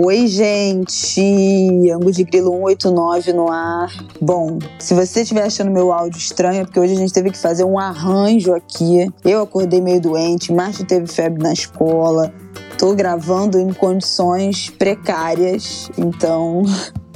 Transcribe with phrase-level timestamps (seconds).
[0.00, 1.90] Oi, gente!
[1.92, 3.92] Ango de Grilo 189 no ar.
[4.20, 7.36] Bom, se você estiver achando meu áudio estranho, é porque hoje a gente teve que
[7.36, 9.12] fazer um arranjo aqui.
[9.24, 12.32] Eu acordei meio doente, Márcio teve febre na escola.
[12.78, 16.62] Tô gravando em condições precárias, então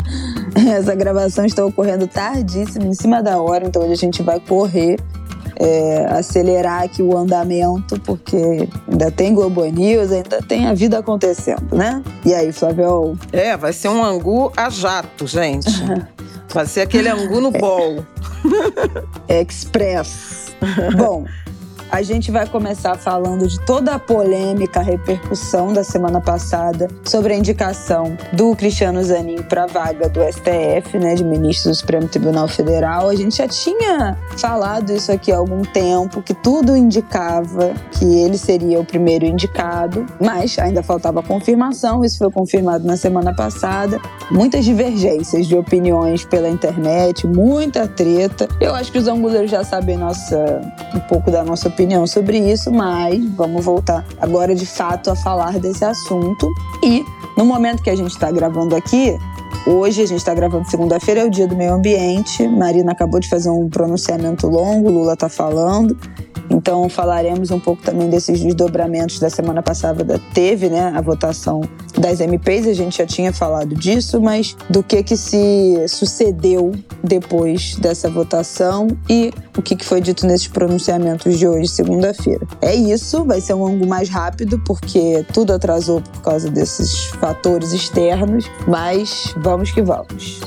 [0.77, 4.97] essa gravação está ocorrendo tardíssimo, em cima da hora, então hoje a gente vai correr
[5.63, 11.77] é, acelerar aqui o andamento, porque ainda tem Globo News, ainda tem a vida acontecendo,
[11.77, 12.03] né?
[12.25, 13.17] E aí, Flavio?
[13.33, 15.71] É, vai ser um angu a jato, gente.
[16.53, 18.05] vai ser aquele angu no bol.
[19.29, 20.53] Express.
[20.97, 21.25] Bom,
[21.93, 27.35] a gente vai começar falando de toda a polêmica, a repercussão da semana passada sobre
[27.35, 32.09] a indicação do Cristiano Zanin para a vaga do STF, né, de ministro do Supremo
[32.09, 33.11] Tribunal Federal.
[33.11, 38.39] A gente já tinha falado isso aqui há algum tempo, que tudo indicava que ele
[38.39, 42.03] seria o primeiro indicado, mas ainda faltava confirmação.
[42.03, 44.01] Isso foi confirmado na semana passada.
[44.31, 48.49] Muitas divergências de opiniões pela internet, muita treta.
[48.59, 50.63] Eu acho que os anguleiros já sabem nossa,
[50.95, 55.17] um pouco da nossa opinião opinião sobre isso, mas vamos voltar agora de fato a
[55.17, 56.49] falar desse assunto.
[56.81, 57.05] E
[57.37, 59.19] no momento que a gente está gravando aqui,
[59.65, 62.49] Hoje a gente está gravando segunda-feira, é o dia do meio ambiente.
[62.49, 65.97] Marina acabou de fazer um pronunciamento longo, Lula está falando.
[66.51, 70.21] Então falaremos um pouco também desses desdobramentos da semana passada.
[70.35, 71.63] Teve né, a votação
[71.99, 77.77] das MPs, a gente já tinha falado disso, mas do que, que se sucedeu depois
[77.77, 82.47] dessa votação e o que, que foi dito nesses pronunciamentos de hoje, segunda-feira.
[82.61, 87.73] É isso, vai ser um ângulo mais rápido, porque tudo atrasou por causa desses fatores
[87.73, 90.41] externos, mas vamos que vamos.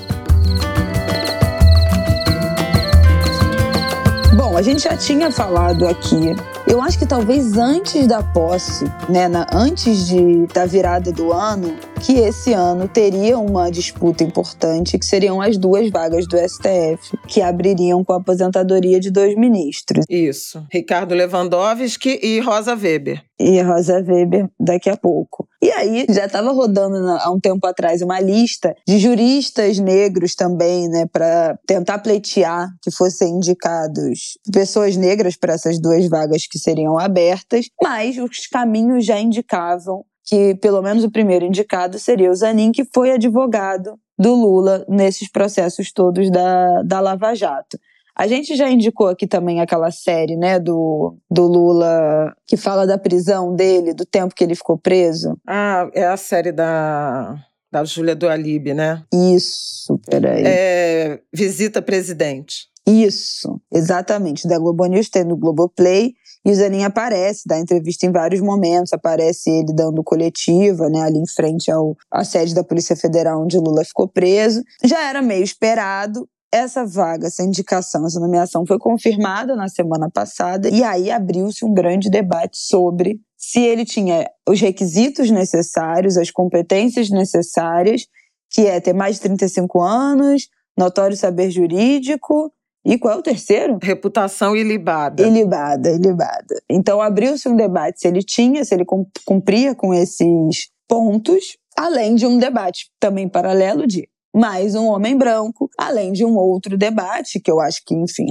[4.36, 6.36] Bom, a gente já tinha falado aqui.
[6.68, 11.76] Eu acho que talvez antes da posse, né, na, antes de, da virada do ano,
[12.02, 17.42] que esse ano teria uma disputa importante, que seriam as duas vagas do STF, que
[17.42, 20.06] abririam com a aposentadoria de dois ministros.
[20.10, 20.66] Isso.
[20.72, 23.24] Ricardo Lewandowski e Rosa Weber.
[23.40, 25.48] E Rosa Weber daqui a pouco.
[25.66, 30.88] E aí, já estava rodando há um tempo atrás uma lista de juristas negros também,
[30.88, 37.00] né, para tentar pleitear que fossem indicados pessoas negras para essas duas vagas que seriam
[37.00, 42.72] abertas, mas os caminhos já indicavam que pelo menos o primeiro indicado seria o Zanin,
[42.72, 47.80] que foi advogado do Lula nesses processos todos da, da Lava Jato.
[48.16, 52.98] A gente já indicou aqui também aquela série, né, do, do Lula, que fala da
[52.98, 55.38] prisão dele, do tempo que ele ficou preso.
[55.46, 57.36] Ah, é a série da,
[57.72, 59.04] da Júlia do Alibe, né?
[59.14, 60.44] Isso, peraí.
[60.46, 62.70] É Visita Presidente.
[62.88, 64.48] Isso, exatamente.
[64.48, 66.14] Da Globo News tem no Globoplay.
[66.46, 71.18] E o Zanin aparece, dá entrevista em vários momentos, aparece ele dando coletiva, né, ali
[71.18, 74.62] em frente ao, à sede da Polícia Federal, onde Lula ficou preso.
[74.84, 80.70] Já era meio esperado, essa vaga, essa indicação, essa nomeação foi confirmada na semana passada
[80.70, 87.10] e aí abriu-se um grande debate sobre se ele tinha os requisitos necessários, as competências
[87.10, 88.06] necessárias,
[88.50, 90.48] que é ter mais de 35 anos,
[90.78, 92.52] notório saber jurídico
[92.86, 93.80] e qual é o terceiro?
[93.82, 95.26] Reputação ilibada.
[95.26, 96.62] Ilibada, ilibada.
[96.70, 98.86] Então abriu-se um debate se ele tinha, se ele
[99.26, 105.70] cumpria com esses pontos, além de um debate também paralelo de mais um homem branco,
[105.78, 108.26] além de um outro debate, que eu acho que, enfim,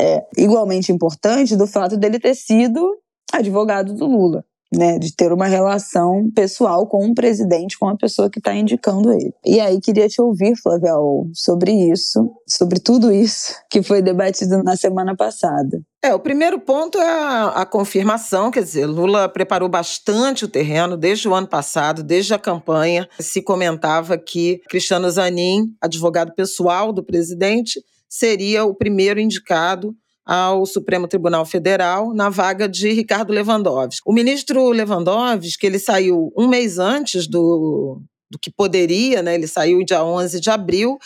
[0.00, 2.96] é igualmente importante, do fato dele ter sido
[3.30, 8.30] advogado do Lula né, de ter uma relação pessoal com o presidente, com a pessoa
[8.30, 9.32] que está indicando ele.
[9.44, 10.94] E aí queria te ouvir, Flávia,
[11.34, 15.82] sobre isso, sobre tudo isso que foi debatido na semana passada.
[16.04, 20.96] É, o primeiro ponto é a, a, confirmação, quer dizer, Lula preparou bastante o terreno
[20.96, 23.08] desde o ano passado, desde a campanha.
[23.20, 31.08] Se comentava que Cristiano Zanin, advogado pessoal do presidente, seria o primeiro indicado ao Supremo
[31.08, 34.02] Tribunal Federal na vaga de Ricardo Lewandowski.
[34.06, 39.34] O ministro Lewandowski, ele saiu um mês antes do, do que poderia, né?
[39.34, 40.98] ele saiu dia 11 de abril,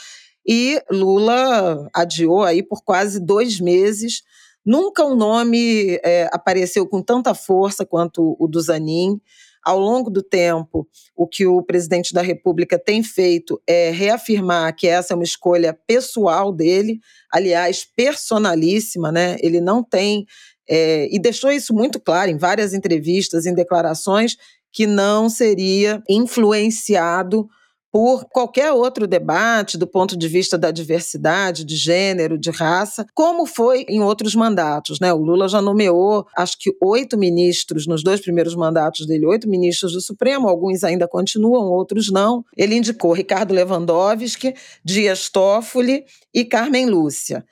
[0.47, 4.23] e Lula adiou aí por quase dois meses.
[4.65, 9.21] Nunca um nome é, apareceu com tanta força quanto o do Zanin.
[9.67, 10.87] Ao longo do tempo,
[11.17, 15.77] o que o presidente da República tem feito é reafirmar que essa é uma escolha
[15.89, 17.01] pessoal dele,
[17.33, 19.37] aliás, personalíssima, né?
[19.41, 20.25] Ele não tem.
[20.71, 24.37] É, e deixou isso muito claro em várias entrevistas, em declarações,
[24.73, 27.49] que não seria influenciado
[27.97, 33.47] por qualquer outro debate do ponto de vista da diversidade, de gênero, de raça, como
[33.47, 35.01] foi em outros mandatos.
[35.01, 35.15] Né?
[35.15, 39.95] O Lula já nomeou, acho que oito ministros nos dois primeiros mandatos dele, oito ministros
[39.95, 42.45] do Supremo, alguns ainda continuam, outros não.
[42.55, 44.53] Ele indicou Ricardo Lewandowski,
[44.85, 46.05] Dias Toffoli
[46.35, 47.47] e Carmen Lúcia.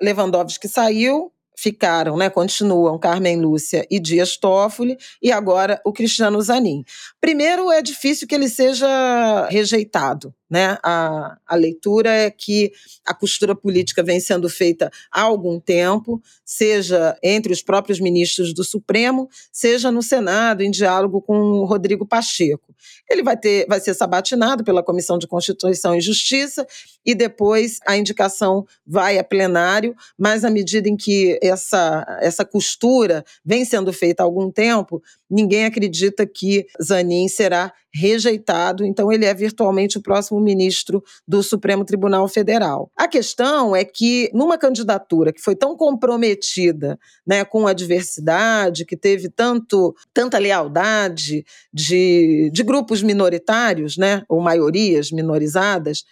[0.00, 6.84] Lewandowski saiu, ficaram, né, continuam Carmen Lúcia e Dias Toffoli e agora o Cristiano Zanin.
[7.20, 10.78] Primeiro, é difícil que ele seja rejeitado, né?
[10.82, 12.72] A, a leitura é que
[13.04, 18.64] a costura política vem sendo feita há algum tempo, seja entre os próprios ministros do
[18.64, 22.74] Supremo, seja no Senado, em diálogo com o Rodrigo Pacheco.
[23.08, 26.66] Ele vai, ter, vai ser sabatinado pela Comissão de Constituição e Justiça
[27.04, 33.24] e depois a indicação vai a plenário, mas à medida em que essa, essa costura
[33.44, 39.32] vem sendo feita há algum tempo, ninguém acredita que Zanin será rejeitado, então ele é
[39.32, 42.90] virtualmente o próximo ministro do Supremo Tribunal Federal.
[42.94, 48.96] A questão é que numa candidatura que foi tão comprometida, né, com a diversidade, que
[48.96, 56.04] teve tanto tanta lealdade de, de grupos minoritários, né, ou maiorias minorizadas,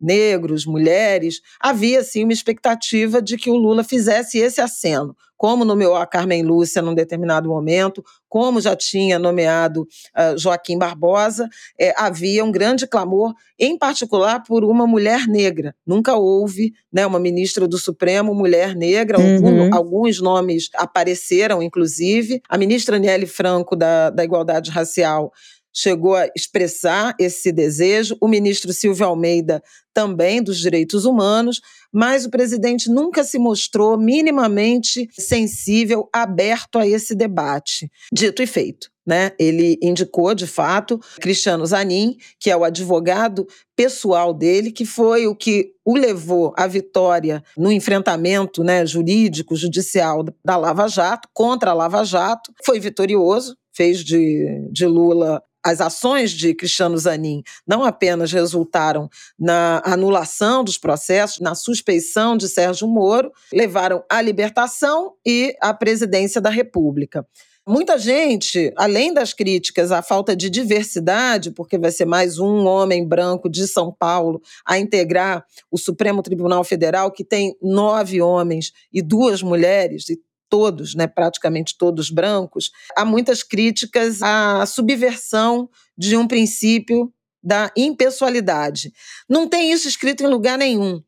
[0.00, 5.96] negros, mulheres, havia sim uma expectativa de que o Lula fizesse esse aceno, como nomeou
[5.96, 9.84] a Carmen Lúcia num determinado momento, como já tinha nomeado
[10.14, 11.48] uh, Joaquim Barbosa,
[11.80, 15.74] é, havia um grande clamor, em particular por uma mulher negra.
[15.86, 19.72] Nunca houve né, uma ministra do Supremo mulher negra, uhum.
[19.72, 22.42] alguns nomes apareceram, inclusive.
[22.46, 25.32] A ministra Aniele Franco, da, da Igualdade Racial,
[25.72, 29.62] chegou a expressar esse desejo, o ministro Silvio Almeida
[29.92, 31.60] também dos direitos humanos,
[31.92, 37.90] mas o presidente nunca se mostrou minimamente sensível, aberto a esse debate.
[38.12, 38.88] Dito e feito.
[39.04, 39.32] Né?
[39.40, 45.34] Ele indicou, de fato, Cristiano Zanin, que é o advogado pessoal dele, que foi o
[45.34, 51.74] que o levou à vitória no enfrentamento né, jurídico, judicial da Lava Jato, contra a
[51.74, 52.52] Lava Jato.
[52.64, 59.08] Foi vitorioso, fez de, de Lula as ações de Cristiano Zanin não apenas resultaram
[59.38, 66.40] na anulação dos processos, na suspeição de Sérgio Moro, levaram à libertação e à presidência
[66.40, 67.26] da República.
[67.68, 73.06] Muita gente, além das críticas à falta de diversidade, porque vai ser mais um homem
[73.06, 79.02] branco de São Paulo a integrar o Supremo Tribunal Federal, que tem nove homens e
[79.02, 80.18] duas mulheres, e
[80.50, 87.12] todos, né, praticamente todos brancos, há muitas críticas à subversão de um princípio
[87.42, 88.92] da impessoalidade.
[89.28, 91.02] Não tem isso escrito em lugar nenhum,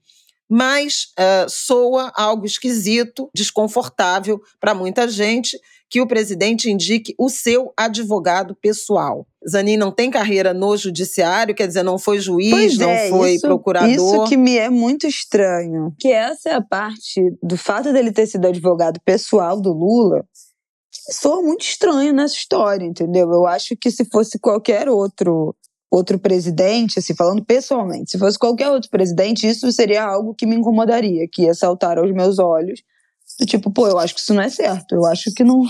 [0.48, 5.58] mas uh, soa algo esquisito, desconfortável para muita gente
[5.92, 9.26] que o presidente indique o seu advogado pessoal.
[9.46, 13.46] Zanin não tem carreira no judiciário, quer dizer, não foi juiz, não é, foi isso,
[13.46, 13.90] procurador.
[13.90, 15.92] Isso que me é muito estranho.
[16.00, 20.24] Que essa é a parte do fato dele ter sido advogado pessoal do Lula,
[21.10, 23.30] soa muito estranho nessa história, entendeu?
[23.30, 25.54] Eu acho que se fosse qualquer outro
[25.90, 30.56] outro presidente, assim, falando pessoalmente, se fosse qualquer outro presidente, isso seria algo que me
[30.56, 32.80] incomodaria, que ia saltar aos meus olhos
[33.46, 34.94] tipo, pô, eu acho que isso não é certo.
[34.94, 35.62] Eu acho que não,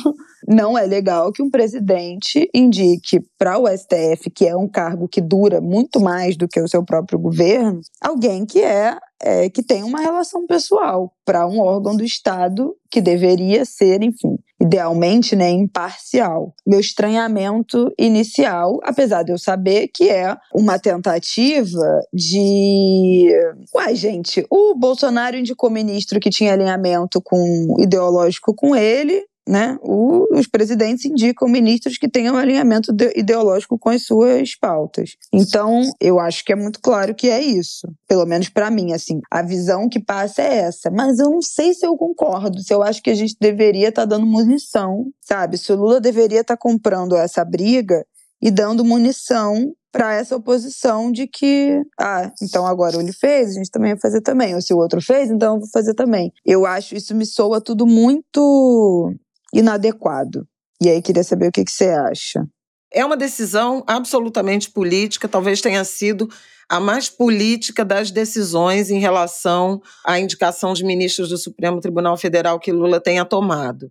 [0.47, 5.21] não é legal que um presidente indique para o STF, que é um cargo que
[5.21, 9.83] dura muito mais do que o seu próprio governo, alguém que é, é que tem
[9.83, 16.55] uma relação pessoal para um órgão do Estado que deveria ser, enfim, idealmente, né, imparcial.
[16.67, 23.29] Meu estranhamento inicial, apesar de eu saber que é uma tentativa de.
[23.75, 30.39] Uai, gente, o Bolsonaro indicou ministro que tinha alinhamento com ideológico com ele, né, o,
[30.39, 35.17] os presidentes indicam ministros que tenham alinhamento ideológico com as suas pautas.
[35.33, 37.89] Então, eu acho que é muito claro que é isso.
[38.07, 40.91] Pelo menos para mim, assim, a visão que passa é essa.
[40.91, 44.03] Mas eu não sei se eu concordo, se eu acho que a gente deveria estar
[44.03, 45.59] tá dando munição, sabe?
[45.59, 48.05] Se o Lula deveria estar tá comprando essa briga
[48.41, 53.71] e dando munição para essa oposição de que, ah, então agora ele fez, a gente
[53.71, 54.55] também vai fazer também.
[54.55, 56.33] Ou se o outro fez, então eu vou fazer também.
[56.45, 59.15] Eu acho isso me soa tudo muito
[59.53, 60.47] inadequado.
[60.81, 62.45] E aí queria saber o que, que você acha.
[62.93, 66.29] É uma decisão absolutamente política, talvez tenha sido
[66.69, 72.59] a mais política das decisões em relação à indicação de ministros do Supremo Tribunal Federal
[72.59, 73.91] que Lula tenha tomado.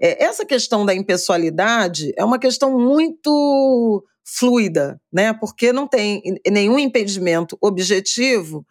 [0.00, 5.32] É, essa questão da impessoalidade é uma questão muito fluida, né?
[5.32, 8.64] Porque não tem nenhum impedimento objetivo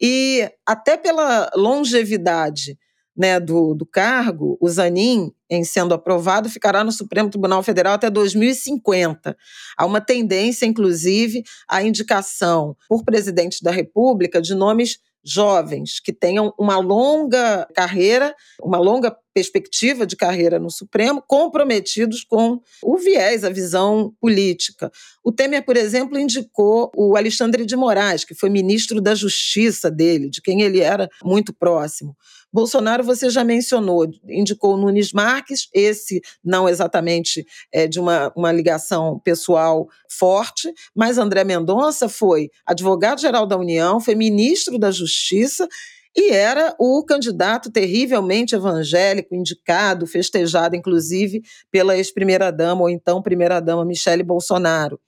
[0.00, 2.78] e até pela longevidade
[3.20, 8.08] né, do, do cargo, o Zanin, em sendo aprovado, ficará no Supremo Tribunal Federal até
[8.08, 9.36] 2050.
[9.76, 16.54] Há uma tendência, inclusive, à indicação por presidente da República de nomes jovens que tenham
[16.58, 23.50] uma longa carreira, uma longa perspectiva de carreira no Supremo, comprometidos com o viés, a
[23.50, 24.90] visão política.
[25.22, 30.28] O Temer, por exemplo, indicou o Alexandre de Moraes, que foi ministro da Justiça dele,
[30.28, 32.16] de quem ele era muito próximo.
[32.52, 39.20] Bolsonaro, você já mencionou, indicou Nunes Marques, esse não exatamente é, de uma, uma ligação
[39.20, 45.68] pessoal forte, mas André Mendonça foi advogado-geral da União, foi ministro da Justiça
[46.16, 54.22] e era o candidato terrivelmente evangélico, indicado, festejado, inclusive, pela ex-primeira-dama, ou então primeira-dama Michele
[54.22, 55.00] Bolsonaro.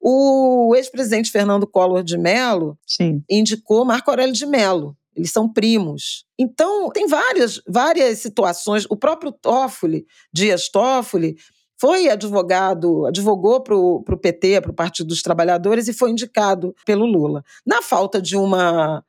[0.00, 3.22] O ex-presidente Fernando Collor de Mello Sim.
[3.28, 6.24] indicou Marco Aurélio de Mello, eles são primos.
[6.38, 8.86] Então, tem várias, várias situações.
[8.88, 11.34] O próprio Toffoli, Dias Toffoli,
[11.80, 17.04] foi advogado, advogou para o PT, para o Partido dos Trabalhadores, e foi indicado pelo
[17.04, 17.42] Lula.
[17.66, 19.04] Na falta de uma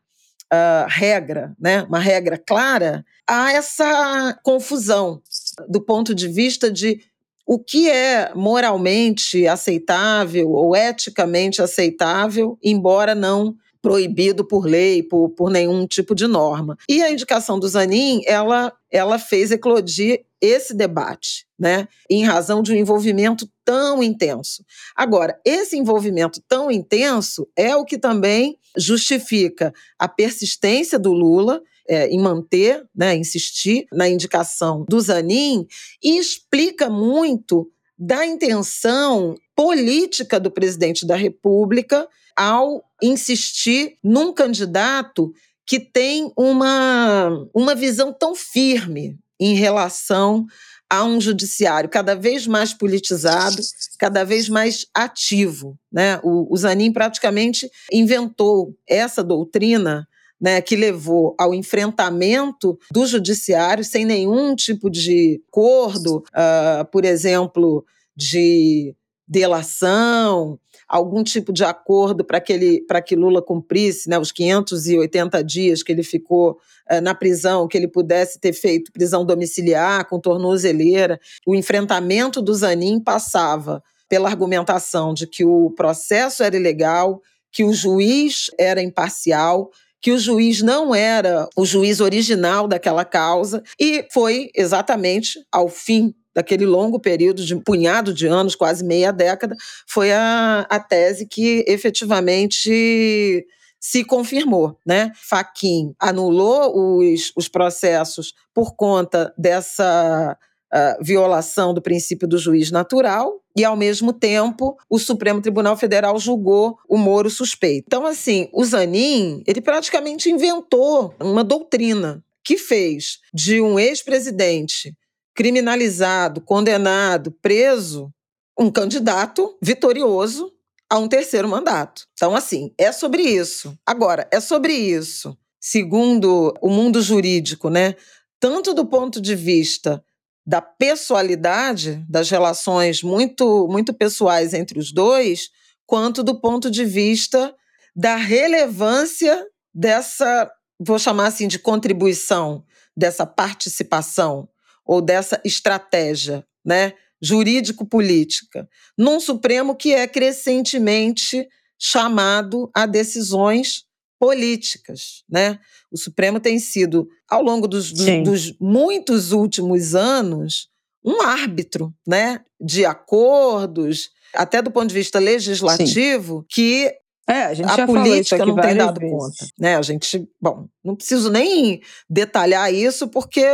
[0.53, 5.21] uh, regra, né, uma regra clara, há essa confusão
[5.67, 7.01] do ponto de vista de
[7.45, 15.49] o que é moralmente aceitável ou eticamente aceitável, embora não proibido por lei, por, por
[15.49, 16.77] nenhum tipo de norma.
[16.87, 22.71] E a indicação do Zanin, ela, ela fez eclodir esse debate, né, em razão de
[22.71, 24.63] um envolvimento tão intenso.
[24.95, 32.07] Agora, esse envolvimento tão intenso é o que também justifica a persistência do Lula é,
[32.07, 35.65] em manter, né, insistir na indicação do Zanin
[36.03, 45.33] e explica muito da intenção política do presidente da República ao insistir num candidato
[45.65, 50.45] que tem uma, uma visão tão firme em relação
[50.89, 53.61] a um judiciário cada vez mais politizado,
[53.99, 55.77] cada vez mais ativo.
[55.91, 56.19] Né?
[56.23, 60.07] O, o Zanin praticamente inventou essa doutrina
[60.41, 67.85] né, que levou ao enfrentamento do judiciário sem nenhum tipo de acordo, uh, por exemplo,
[68.15, 68.95] de
[69.27, 70.57] delação,
[70.89, 75.91] algum tipo de acordo para que, ele, que Lula cumprisse né, os 580 dias que
[75.91, 76.57] ele ficou
[76.91, 81.19] uh, na prisão, que ele pudesse ter feito prisão domiciliar com tornozeleira.
[81.45, 87.71] O enfrentamento do Zanin passava pela argumentação de que o processo era ilegal, que o
[87.71, 89.69] juiz era imparcial,
[90.01, 96.15] que o juiz não era o juiz original daquela causa, e foi exatamente ao fim
[96.33, 99.55] daquele longo período de um punhado de anos, quase meia década,
[99.87, 103.45] foi a, a tese que efetivamente
[103.79, 105.11] se confirmou, né?
[105.15, 110.37] Faquin anulou os, os processos por conta dessa
[110.73, 116.17] uh, violação do princípio do juiz natural e, ao mesmo tempo, o Supremo Tribunal Federal
[116.19, 117.85] julgou o Moro suspeito.
[117.87, 124.93] Então, assim, o Zanin, ele praticamente inventou uma doutrina que fez de um ex-presidente
[125.39, 128.13] criminalizado, condenado, preso,
[128.59, 130.51] um candidato vitorioso
[130.89, 132.05] a um terceiro mandato.
[132.11, 133.73] Então, assim, é sobre isso.
[133.85, 137.95] Agora, é sobre isso, segundo o mundo jurídico, né?
[138.37, 140.03] Tanto do ponto de vista
[140.45, 145.51] da pessoalidade, das relações muito, muito pessoais entre os dois,
[145.85, 147.55] quanto do ponto de vista
[147.95, 154.49] da relevância dessa, vou chamar assim, de contribuição, dessa participação
[154.89, 158.67] ou dessa estratégia né, jurídico-política,
[158.97, 163.83] num Supremo que é crescentemente chamado a decisões
[164.19, 165.23] políticas.
[165.29, 165.59] Né?
[165.91, 170.69] O Supremo tem sido, ao longo dos, dos, dos muitos últimos anos,
[171.05, 176.45] um árbitro né, de acordos, até do ponto de vista legislativo, Sim.
[176.49, 176.95] que
[177.29, 179.15] é, a, gente a política não tem dado vezes.
[179.15, 179.47] conta.
[179.59, 179.75] Né?
[179.75, 183.45] A gente, bom, não preciso nem detalhar isso, porque.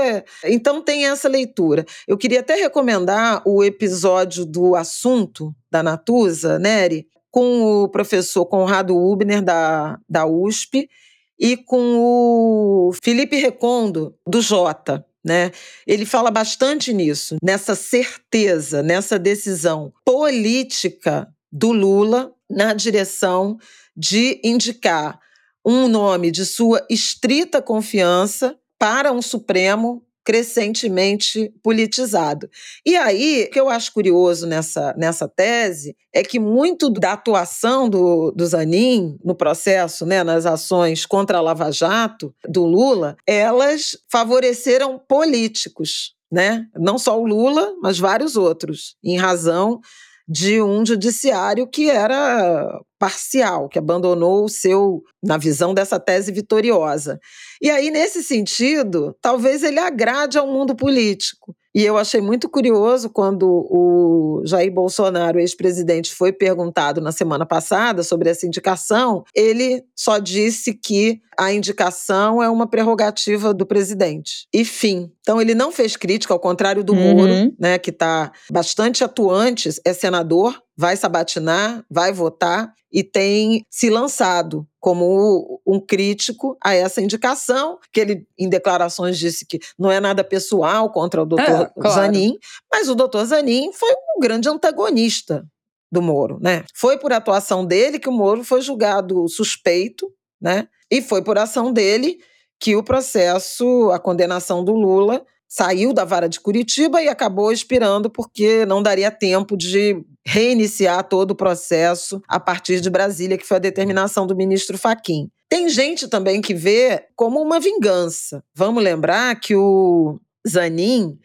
[0.45, 1.85] Então tem essa leitura.
[2.07, 8.95] Eu queria até recomendar o episódio do assunto da Natuza, Nery, com o professor Conrado
[8.95, 10.89] Ubner, da, da USP,
[11.37, 15.05] e com o Felipe Recondo, do Jota.
[15.21, 15.51] Né?
[15.85, 23.57] Ele fala bastante nisso, nessa certeza, nessa decisão política do Lula na direção
[23.95, 25.19] de indicar
[25.65, 32.49] um nome de sua estrita confiança para um Supremo crescentemente politizado.
[32.83, 37.87] E aí, o que eu acho curioso nessa, nessa tese é que muito da atuação
[37.87, 43.95] do, do Zanin no processo, né, nas ações contra a Lava Jato, do Lula, elas
[44.11, 46.65] favoreceram políticos, né?
[46.75, 49.79] Não só o Lula, mas vários outros, em razão
[50.27, 57.19] de um judiciário que era parcial, que abandonou o seu, na visão dessa tese vitoriosa.
[57.61, 61.55] E aí, nesse sentido, talvez ele agrade ao mundo político.
[61.75, 68.01] E eu achei muito curioso quando o Jair Bolsonaro, ex-presidente, foi perguntado na semana passada
[68.01, 74.47] sobre essa indicação, ele só disse que a indicação é uma prerrogativa do presidente.
[74.53, 75.11] E fim.
[75.25, 77.15] Então ele não fez crítica, ao contrário do uhum.
[77.15, 83.89] Moro, né, que está bastante atuante, é senador, vai sabatinar, vai votar e tem se
[83.89, 89.99] lançado como um crítico a essa indicação, que ele, em declarações, disse que não é
[89.99, 91.95] nada pessoal contra o doutor é, claro.
[91.95, 92.37] Zanin,
[92.71, 95.43] mas o doutor Zanin foi um grande antagonista
[95.91, 96.63] do Moro, né?
[96.75, 100.07] Foi por atuação dele que o Moro foi julgado suspeito,
[100.39, 100.67] né?
[100.91, 102.19] E foi por ação dele
[102.59, 108.09] que o processo, a condenação do Lula, saiu da vara de Curitiba e acabou expirando
[108.09, 113.57] porque não daria tempo de reiniciar todo o processo a partir de Brasília, que foi
[113.57, 115.29] a determinação do ministro Faquim.
[115.47, 118.43] Tem gente também que vê como uma vingança.
[118.53, 121.17] Vamos lembrar que o Zanin,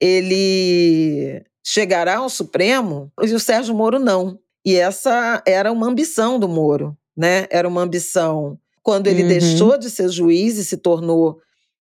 [0.00, 4.38] ele chegará ao Supremo e o Sérgio Moro não.
[4.64, 7.46] E essa era uma ambição do Moro, né?
[7.50, 9.28] Era uma ambição quando ele uhum.
[9.28, 11.38] deixou de ser juiz e se tornou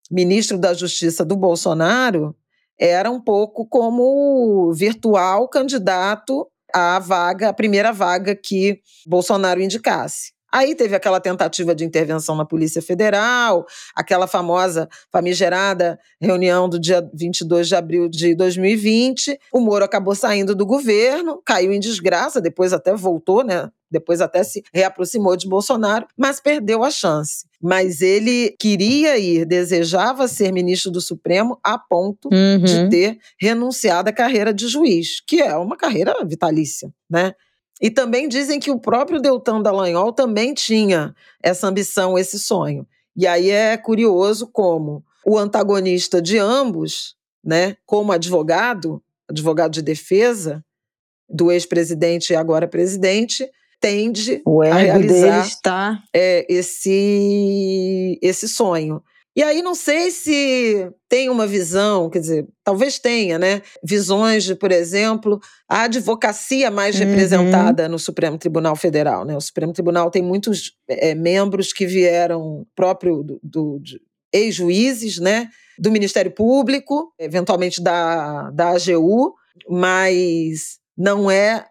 [0.10, 2.34] ministro da Justiça do Bolsonaro,
[2.80, 10.32] era um pouco como virtual candidato à vaga, a primeira vaga que Bolsonaro indicasse.
[10.52, 17.10] Aí teve aquela tentativa de intervenção na Polícia Federal, aquela famosa, famigerada reunião do dia
[17.12, 19.40] 22 de abril de 2020.
[19.52, 23.70] O Moro acabou saindo do governo, caiu em desgraça, depois até voltou, né?
[23.94, 27.46] Depois até se reaproximou de Bolsonaro, mas perdeu a chance.
[27.62, 32.64] Mas ele queria ir, desejava ser ministro do Supremo a ponto uhum.
[32.64, 37.34] de ter renunciado à carreira de juiz, que é uma carreira vitalícia, né?
[37.80, 42.88] E também dizem que o próprio Deltan Dallagnol também tinha essa ambição, esse sonho.
[43.16, 50.64] E aí é curioso como o antagonista de ambos, né, como advogado, advogado de defesa
[51.30, 53.50] do ex-presidente e agora presidente,
[53.84, 54.42] tende
[54.72, 56.04] a realizar está...
[56.16, 59.04] é, esse, esse sonho.
[59.36, 63.62] E aí não sei se tem uma visão, quer dizer, talvez tenha, né?
[63.84, 67.08] Visões de, por exemplo, a advocacia mais uhum.
[67.08, 69.36] representada no Supremo Tribunal Federal, né?
[69.36, 73.82] O Supremo Tribunal tem muitos é, membros que vieram próprio do, do
[74.32, 75.50] ex-juízes, né?
[75.78, 79.34] Do Ministério Público, eventualmente da, da AGU,
[79.68, 81.66] mas não é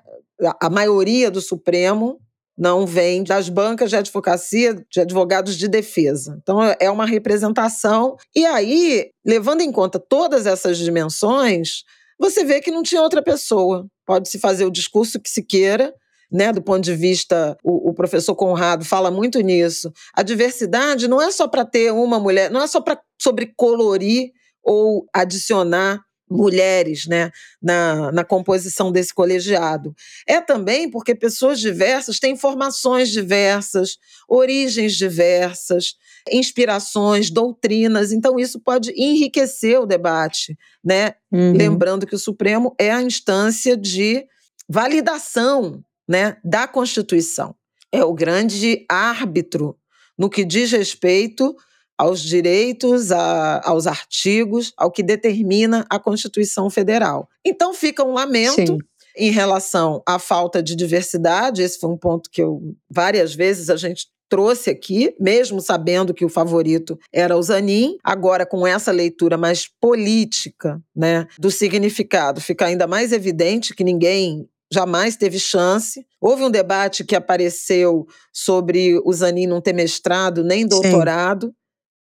[0.60, 2.20] a maioria do Supremo
[2.56, 6.38] não vem das bancas de advocacia, de advogados de defesa.
[6.42, 8.16] Então, é uma representação.
[8.34, 11.82] E aí, levando em conta todas essas dimensões,
[12.18, 13.86] você vê que não tinha outra pessoa.
[14.06, 15.94] Pode-se fazer o discurso que se queira,
[16.30, 19.92] né, do ponto de vista, o, o, professor Conrado fala muito nisso.
[20.14, 24.30] A diversidade não é só para ter uma mulher, não é só para sobrecolorir
[24.62, 26.00] ou adicionar
[26.32, 29.94] mulheres né, na, na composição desse colegiado.
[30.26, 35.94] É também porque pessoas diversas têm formações diversas, origens diversas,
[36.30, 41.14] inspirações, doutrinas, então isso pode enriquecer o debate, né?
[41.30, 41.52] Uhum.
[41.52, 44.24] Lembrando que o Supremo é a instância de
[44.68, 47.54] validação né, da Constituição.
[47.90, 49.76] É o grande árbitro
[50.16, 51.54] no que diz respeito
[52.02, 57.28] aos direitos, a, aos artigos, ao que determina a Constituição Federal.
[57.44, 58.54] Então fica um lamento.
[58.54, 58.78] Sim.
[59.16, 63.76] Em relação à falta de diversidade, esse foi um ponto que eu várias vezes a
[63.76, 69.36] gente trouxe aqui, mesmo sabendo que o favorito era o Zanin, agora com essa leitura
[69.36, 76.04] mais política, né, do significado, fica ainda mais evidente que ninguém jamais teve chance.
[76.18, 81.48] Houve um debate que apareceu sobre o Zanin não ter mestrado nem doutorado.
[81.48, 81.61] Sim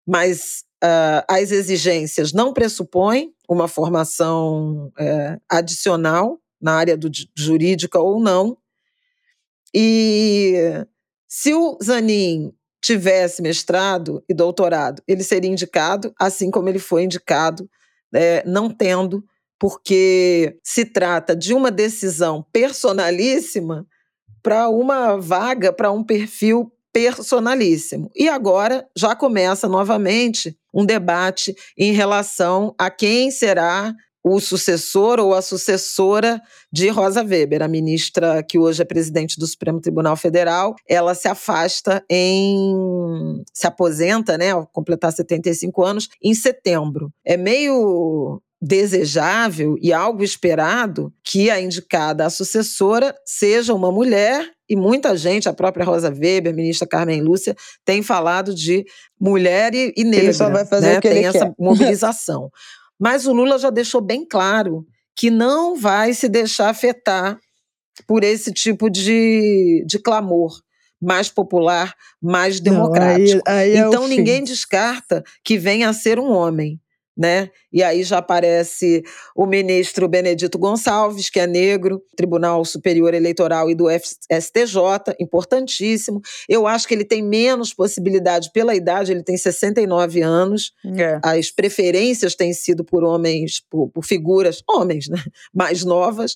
[0.07, 8.19] mas uh, as exigências não pressupõem uma formação uh, adicional na área do, jurídica ou
[8.19, 8.57] não.
[9.75, 10.85] E
[11.27, 17.69] se o Zanin tivesse mestrado e doutorado, ele seria indicado, assim como ele foi indicado,
[18.13, 19.23] é, não tendo,
[19.59, 23.85] porque se trata de uma decisão personalíssima
[24.41, 28.09] para uma vaga, para um perfil personalíssimo.
[28.15, 35.33] E agora já começa novamente um debate em relação a quem será o sucessor ou
[35.33, 40.75] a sucessora de Rosa Weber, a ministra que hoje é presidente do Supremo Tribunal Federal.
[40.87, 43.41] Ela se afasta em.
[43.53, 47.11] se aposenta, né, ao completar 75 anos, em setembro.
[47.23, 54.75] É meio desejável e algo esperado que a indicada a sucessora seja uma mulher e
[54.75, 58.85] muita gente, a própria Rosa Weber, a ministra Carmen Lúcia, tem falado de
[59.19, 60.25] mulher e, e negra.
[60.25, 60.97] Ele só vai fazer né?
[60.97, 61.53] o que tem essa quer.
[61.57, 62.49] mobilização.
[62.99, 67.39] Mas o Lula já deixou bem claro que não vai se deixar afetar
[68.07, 70.59] por esse tipo de, de clamor
[71.01, 73.41] mais popular, mais democrático.
[73.45, 76.79] Não, aí, aí então é ninguém descarta que venha a ser um homem
[77.17, 77.49] né?
[77.73, 79.03] E aí já aparece
[79.35, 86.21] o ministro Benedito Gonçalves, que é negro, Tribunal Superior Eleitoral e do STJ, importantíssimo.
[86.47, 90.73] Eu acho que ele tem menos possibilidade pela idade, ele tem 69 anos.
[90.97, 91.19] É.
[91.23, 95.17] As preferências têm sido por homens, por, por figuras, homens, né?
[95.53, 96.35] Mais novas.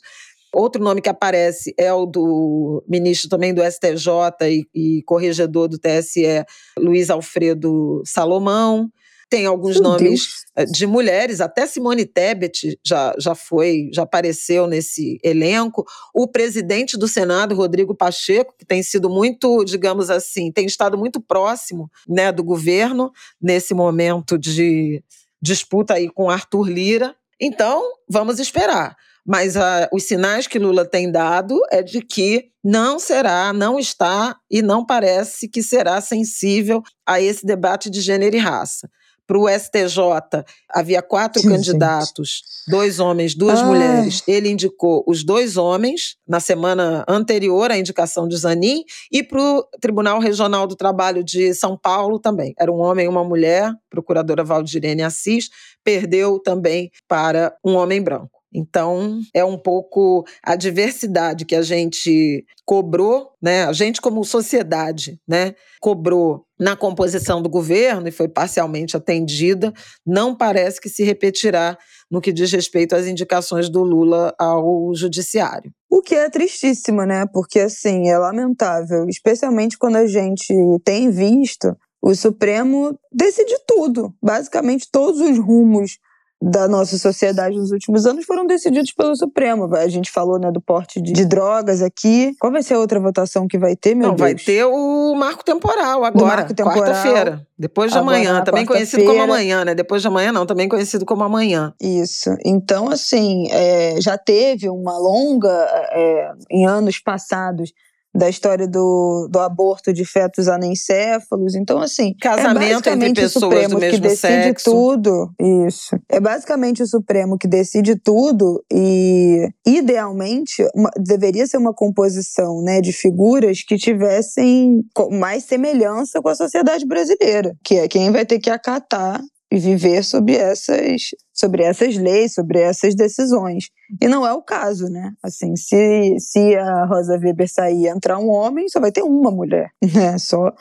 [0.53, 4.09] Outro nome que aparece é o do ministro também do STJ
[4.41, 6.43] e, e corregedor do TSE,
[6.77, 8.91] Luiz Alfredo Salomão.
[9.31, 10.71] Tem alguns Meu nomes Deus.
[10.73, 15.85] de mulheres, até Simone Tebet já, já foi, já apareceu nesse elenco.
[16.13, 21.21] O presidente do Senado, Rodrigo Pacheco, que tem sido muito, digamos assim, tem estado muito
[21.21, 23.09] próximo né, do governo
[23.41, 25.01] nesse momento de
[25.41, 27.15] disputa aí com Arthur Lira.
[27.39, 28.97] Então, vamos esperar.
[29.25, 34.35] Mas ah, os sinais que Lula tem dado é de que não será, não está
[34.51, 38.89] e não parece que será sensível a esse debate de gênero e raça
[39.31, 41.51] para o STJ havia quatro Gente.
[41.53, 43.65] candidatos, dois homens, duas Ai.
[43.65, 44.23] mulheres.
[44.27, 49.63] Ele indicou os dois homens na semana anterior à indicação de Zanin e para o
[49.79, 52.53] Tribunal Regional do Trabalho de São Paulo também.
[52.59, 55.49] Era um homem e uma mulher, procuradora Valdirene Assis,
[55.81, 58.40] perdeu também para um homem branco.
[58.53, 63.63] Então, é um pouco a diversidade que a gente cobrou, né?
[63.65, 69.73] A gente como sociedade, né, cobrou na composição do governo e foi parcialmente atendida,
[70.05, 71.77] não parece que se repetirá
[72.09, 75.71] no que diz respeito às indicações do Lula ao judiciário.
[75.89, 77.25] O que é tristíssimo, né?
[77.33, 84.13] Porque, assim, é lamentável, especialmente quando a gente tem visto o Supremo decidir tudo.
[84.21, 85.97] Basicamente, todos os rumos
[86.41, 89.73] da nossa sociedade nos últimos anos foram decididos pelo Supremo.
[89.75, 92.33] A gente falou né, do porte de, de drogas aqui.
[92.39, 94.31] Qual vai ser a outra votação que vai ter, meu Não, Deus?
[94.31, 99.63] vai ter o marco temporal agora, quarta-feira, depois de Agora, amanhã, também conhecido como amanhã,
[99.63, 99.75] né?
[99.75, 101.73] Depois de amanhã não, também conhecido como amanhã.
[101.79, 102.35] Isso.
[102.43, 107.71] Então, assim, é, já teve uma longa, é, em anos passados,
[108.13, 111.55] da história do, do aborto de fetos anencéfalos.
[111.55, 114.71] Então, assim, Casamento é entre basicamente o pessoas Supremo do mesmo que decide sexo.
[114.71, 115.29] tudo.
[115.67, 115.95] Isso.
[116.09, 122.81] É basicamente o Supremo que decide tudo e, idealmente, uma- deveria ser uma composição né,
[122.81, 128.39] de figuras que tivessem mais semelhança com a sociedade brasileira, que é quem vai ter
[128.39, 133.65] que acatar e viver sob essas, sobre essas leis, sobre essas decisões.
[134.01, 135.11] E não é o caso, né?
[135.21, 139.29] Assim, se, se a Rosa Weber sair e entrar um homem, só vai ter uma
[139.29, 140.17] mulher, né?
[140.17, 140.53] Só,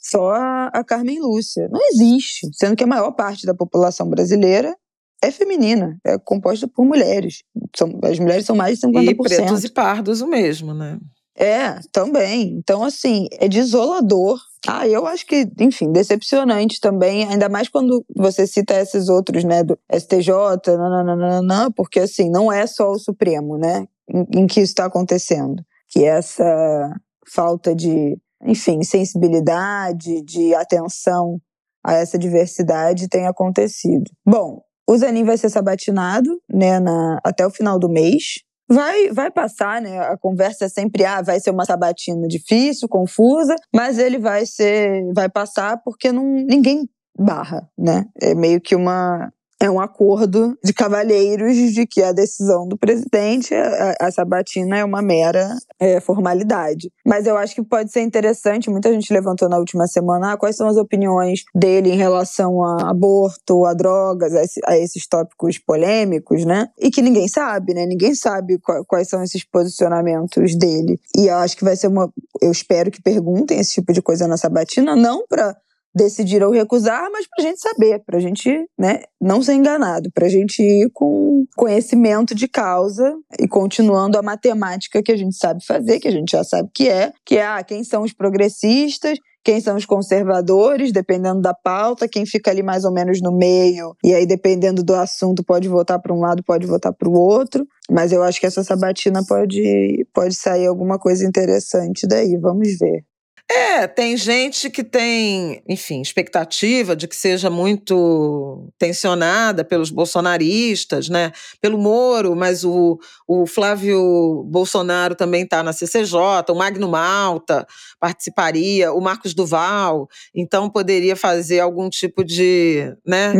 [0.00, 1.68] só a, a Carmen Lúcia.
[1.70, 4.76] Não existe, sendo que a maior parte da população brasileira
[5.20, 7.42] é feminina, é composta por mulheres.
[7.74, 9.10] São, as mulheres são mais de 50%.
[9.10, 10.98] E pretos e pardos o mesmo, né?
[11.36, 12.54] É, também.
[12.56, 14.38] Então, assim, é desolador.
[14.66, 19.62] Ah, eu acho que, enfim, decepcionante também, ainda mais quando você cita esses outros, né,
[19.62, 20.30] do STJ,
[20.76, 25.62] nananana, porque, assim, não é só o Supremo, né, em, em que isso está acontecendo.
[25.88, 26.90] Que essa
[27.32, 31.38] falta de, enfim, sensibilidade, de atenção
[31.84, 34.10] a essa diversidade tem acontecido.
[34.26, 38.45] Bom, o Zanin vai ser sabatinado, né, na, até o final do mês.
[38.68, 39.98] Vai, vai passar, né?
[40.00, 45.04] A conversa é sempre, ah, vai ser uma sabatina difícil, confusa, mas ele vai ser,
[45.14, 48.06] vai passar porque não, ninguém barra, né?
[48.20, 53.54] É meio que uma é um acordo de cavalheiros de que a decisão do presidente,
[53.54, 56.90] a, a sabatina é uma mera é, formalidade.
[57.06, 60.56] Mas eu acho que pode ser interessante, muita gente levantou na última semana, ah, quais
[60.56, 66.44] são as opiniões dele em relação a aborto, a drogas, a, a esses tópicos polêmicos,
[66.44, 66.68] né?
[66.78, 67.86] E que ninguém sabe, né?
[67.86, 71.00] Ninguém sabe qua- quais são esses posicionamentos dele.
[71.16, 72.12] E eu acho que vai ser uma.
[72.40, 75.56] Eu espero que perguntem esse tipo de coisa na sabatina, não para
[75.96, 80.10] decidir ou recusar, mas para a gente saber, para a gente né, não ser enganado,
[80.12, 85.36] para a gente ir com conhecimento de causa e continuando a matemática que a gente
[85.36, 88.12] sabe fazer, que a gente já sabe que é, que é ah, quem são os
[88.12, 93.30] progressistas, quem são os conservadores, dependendo da pauta, quem fica ali mais ou menos no
[93.30, 97.12] meio, e aí dependendo do assunto pode votar para um lado, pode votar para o
[97.12, 97.64] outro.
[97.88, 103.04] Mas eu acho que essa sabatina pode, pode sair alguma coisa interessante daí, vamos ver.
[103.48, 111.30] É, tem gente que tem, enfim, expectativa de que seja muito tensionada pelos bolsonaristas, né?
[111.60, 116.16] Pelo Moro, mas o, o Flávio Bolsonaro também está na CCJ,
[116.50, 117.64] o Magno Malta
[118.00, 123.38] participaria, o Marcos Duval, então poderia fazer algum tipo de né, uhum.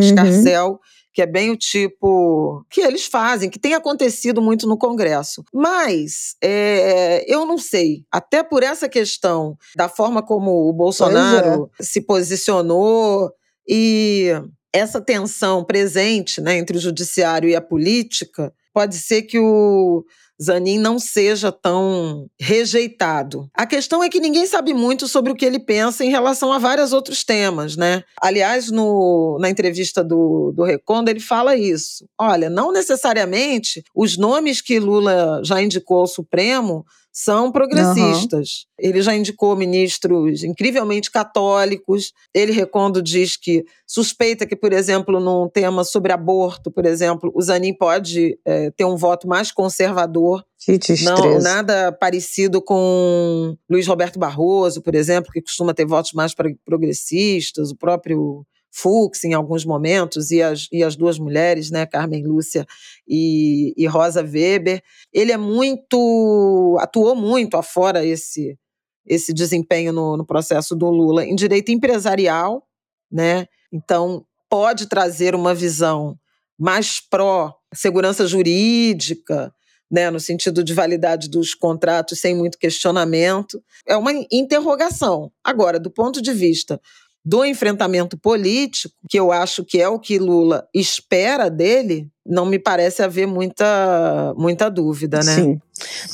[1.16, 5.42] Que é bem o tipo que eles fazem, que tem acontecido muito no Congresso.
[5.50, 11.82] Mas é, eu não sei, até por essa questão da forma como o Bolsonaro é.
[11.82, 13.32] se posicionou
[13.66, 14.30] e
[14.70, 20.04] essa tensão presente né, entre o judiciário e a política, pode ser que o
[20.42, 23.48] Zanin não seja tão rejeitado.
[23.54, 26.58] A questão é que ninguém sabe muito sobre o que ele pensa em relação a
[26.58, 28.02] vários outros temas, né?
[28.20, 32.06] Aliás, no, na entrevista do, do Recondo, ele fala isso.
[32.18, 36.84] Olha, não necessariamente os nomes que Lula já indicou ao Supremo
[37.18, 38.66] são progressistas.
[38.78, 38.90] Uhum.
[38.90, 42.12] Ele já indicou ministros incrivelmente católicos.
[42.34, 47.40] Ele, Recondo, diz que suspeita que, por exemplo, num tema sobre aborto, por exemplo, o
[47.40, 50.44] Zanin pode é, ter um voto mais conservador.
[50.58, 56.34] Que Não, nada parecido com Luiz Roberto Barroso, por exemplo, que costuma ter votos mais
[56.66, 58.44] progressistas, o próprio
[58.78, 62.66] Fux em alguns momentos, e as, e as duas mulheres, né, Carmen Lúcia
[63.08, 64.82] e, e Rosa Weber.
[65.10, 66.76] Ele é muito.
[66.78, 68.58] atuou muito afora esse,
[69.06, 72.66] esse desempenho no, no processo do Lula em direito empresarial,
[73.10, 73.46] né?
[73.72, 76.18] Então, pode trazer uma visão
[76.58, 79.54] mais pró-segurança jurídica,
[79.90, 83.62] né, no sentido de validade dos contratos sem muito questionamento.
[83.86, 85.32] É uma interrogação.
[85.42, 86.78] Agora, do ponto de vista
[87.26, 92.56] do enfrentamento político, que eu acho que é o que Lula espera dele, não me
[92.56, 95.34] parece haver muita, muita dúvida, né?
[95.34, 95.60] Sim.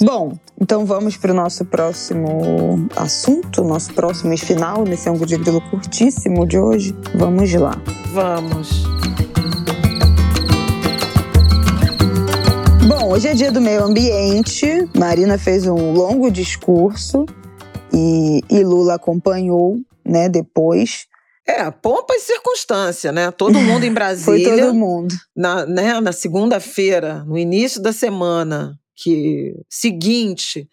[0.01, 5.61] Bom, então vamos para o nosso próximo assunto, nosso próximo final, nesse ângulo de grilo
[5.69, 6.97] curtíssimo de hoje.
[7.15, 7.77] Vamos lá.
[8.15, 8.85] Vamos.
[12.89, 14.89] Bom, hoje é dia do meio ambiente.
[14.97, 17.27] Marina fez um longo discurso
[17.93, 21.07] e, e Lula acompanhou né, depois.
[21.47, 23.31] É, pompa e circunstância, né?
[23.31, 24.49] Todo mundo em Brasília.
[24.49, 25.15] Foi todo mundo.
[25.35, 30.69] Na, né, na segunda-feira, no início da semana que seguinte,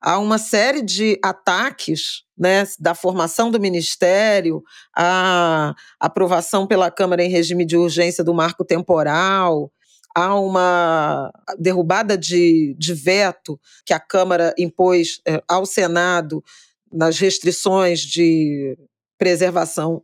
[0.00, 4.62] há uma série de ataques né, da formação do ministério,
[4.96, 9.70] a aprovação pela Câmara em regime de urgência do marco temporal,
[10.14, 16.42] há uma derrubada de, de veto que a Câmara impôs é, ao Senado
[16.92, 18.76] nas restrições de
[19.18, 20.02] preservação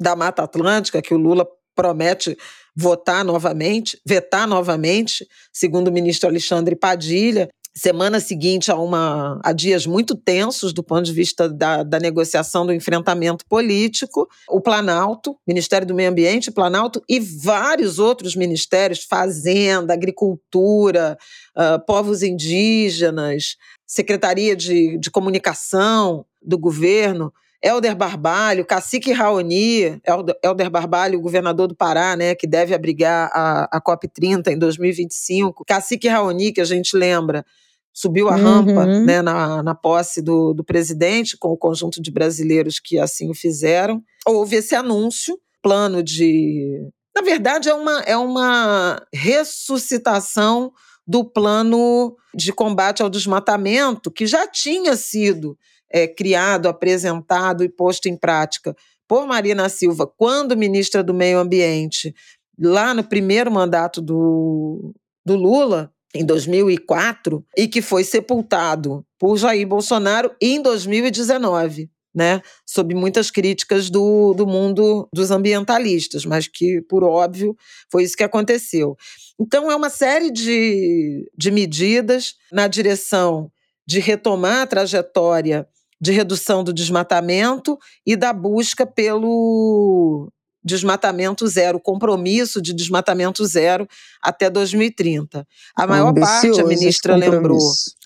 [0.00, 2.36] da Mata Atlântica, que o Lula promete
[2.76, 7.48] votar novamente, vetar novamente, segundo o ministro Alexandre Padilha.
[7.74, 12.66] Semana seguinte a, uma, a dias muito tensos do ponto de vista da, da negociação
[12.66, 19.94] do enfrentamento político, o Planalto, Ministério do Meio Ambiente, Planalto e vários outros ministérios, Fazenda,
[19.94, 21.16] Agricultura,
[21.56, 23.56] uh, povos indígenas,
[23.92, 27.30] Secretaria de, de Comunicação do governo,
[27.62, 30.00] Helder Barbalho, Cacique Raoni,
[30.42, 35.62] Helder Barbalho, governador do Pará, né, que deve abrigar a, a COP30 em 2025.
[35.66, 37.44] Cacique Raoni, que a gente lembra,
[37.92, 39.04] subiu a rampa uhum.
[39.04, 43.34] né, na, na posse do, do presidente, com o conjunto de brasileiros que assim o
[43.34, 44.02] fizeram.
[44.26, 46.80] Houve esse anúncio, plano de.
[47.14, 50.72] Na verdade, é uma, é uma ressuscitação
[51.06, 55.58] do plano de combate ao desmatamento, que já tinha sido
[55.90, 58.74] é, criado, apresentado e posto em prática
[59.06, 62.14] por Marina Silva, quando ministra do Meio Ambiente,
[62.58, 69.66] lá no primeiro mandato do, do Lula, em 2004, e que foi sepultado por Jair
[69.66, 77.04] Bolsonaro em 2019 né, sob muitas críticas do, do mundo dos ambientalistas, mas que, por
[77.04, 77.56] óbvio,
[77.90, 78.96] foi isso que aconteceu.
[79.40, 83.50] Então, é uma série de, de medidas na direção
[83.86, 85.66] de retomar a trajetória
[86.00, 90.30] de redução do desmatamento e da busca pelo
[90.64, 93.86] desmatamento zero, compromisso de desmatamento zero
[94.22, 95.46] até 2030.
[95.76, 97.58] A maior Ambicioso parte, a ministra lembrou,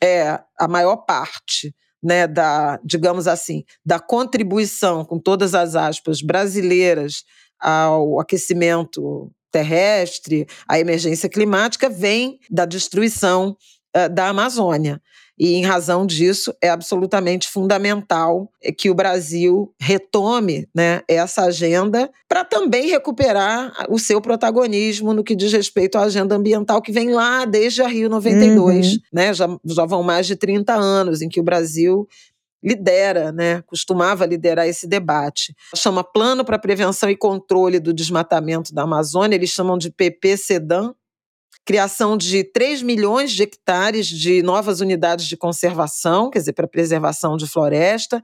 [0.02, 7.24] é a maior parte né, da, digamos assim, da contribuição, com todas as aspas, brasileiras
[7.58, 13.56] ao aquecimento terrestre, à emergência climática, vem da destruição
[13.96, 15.00] uh, da Amazônia.
[15.38, 22.44] E, em razão disso, é absolutamente fundamental que o Brasil retome né, essa agenda para
[22.44, 27.44] também recuperar o seu protagonismo no que diz respeito à agenda ambiental, que vem lá
[27.44, 28.92] desde a Rio 92.
[28.92, 28.98] Uhum.
[29.12, 32.08] Né, já, já vão mais de 30 anos em que o Brasil
[32.64, 35.54] lidera, né, costumava liderar esse debate.
[35.74, 40.94] Chama Plano para Prevenção e Controle do Desmatamento da Amazônia, eles chamam de PP-SEDAM,
[41.66, 47.36] criação de 3 milhões de hectares de novas unidades de conservação, quer dizer, para preservação
[47.36, 48.22] de floresta,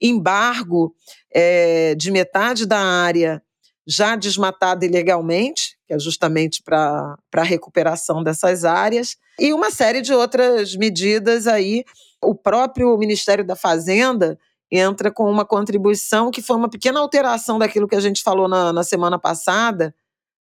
[0.00, 0.94] embargo
[1.34, 3.42] é, de metade da área
[3.86, 10.14] já desmatada ilegalmente, que é justamente para a recuperação dessas áreas, e uma série de
[10.14, 11.84] outras medidas aí.
[12.22, 14.38] O próprio Ministério da Fazenda
[14.70, 18.72] entra com uma contribuição que foi uma pequena alteração daquilo que a gente falou na,
[18.72, 19.94] na semana passada,